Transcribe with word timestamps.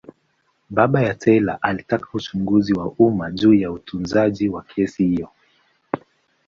Baba 0.69 1.01
ya 1.01 1.13
Taylor 1.13 1.57
alitaka 1.61 2.09
uchunguzi 2.13 2.73
wa 2.73 2.91
umma 2.97 3.31
juu 3.31 3.53
ya 3.53 3.71
utunzaji 3.71 4.49
wa 4.49 4.63
kesi 4.63 5.03
hiyo. 5.07 5.29